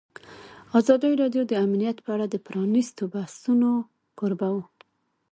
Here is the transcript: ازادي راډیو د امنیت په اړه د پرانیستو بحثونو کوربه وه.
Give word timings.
ازادي 0.79 1.11
راډیو 1.21 1.43
د 1.47 1.53
امنیت 1.65 1.97
په 2.01 2.09
اړه 2.15 2.25
د 2.29 2.35
پرانیستو 2.47 3.03
بحثونو 3.13 3.71
کوربه 4.17 4.49
وه. 4.55 4.65